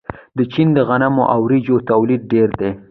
[0.37, 2.71] د چین د غنمو او وریجو تولید ډیر دی.